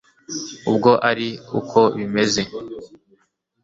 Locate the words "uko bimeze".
1.59-2.41